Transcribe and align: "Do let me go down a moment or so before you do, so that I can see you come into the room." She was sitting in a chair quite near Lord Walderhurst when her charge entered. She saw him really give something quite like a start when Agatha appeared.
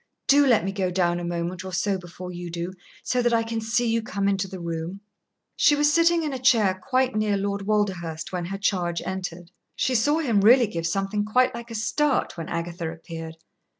"Do 0.25 0.47
let 0.47 0.65
me 0.65 0.71
go 0.71 0.89
down 0.89 1.19
a 1.19 1.23
moment 1.23 1.63
or 1.63 1.71
so 1.71 1.99
before 1.99 2.31
you 2.31 2.49
do, 2.49 2.73
so 3.03 3.21
that 3.21 3.35
I 3.35 3.43
can 3.43 3.61
see 3.61 3.85
you 3.87 4.01
come 4.01 4.27
into 4.27 4.47
the 4.47 4.59
room." 4.59 5.01
She 5.55 5.75
was 5.75 5.93
sitting 5.93 6.23
in 6.23 6.33
a 6.33 6.39
chair 6.39 6.73
quite 6.73 7.15
near 7.15 7.37
Lord 7.37 7.67
Walderhurst 7.67 8.31
when 8.31 8.45
her 8.45 8.57
charge 8.57 9.03
entered. 9.05 9.51
She 9.75 9.93
saw 9.93 10.17
him 10.17 10.41
really 10.41 10.65
give 10.65 10.87
something 10.87 11.23
quite 11.23 11.53
like 11.53 11.69
a 11.69 11.75
start 11.75 12.35
when 12.35 12.49
Agatha 12.49 12.91
appeared. 12.91 13.37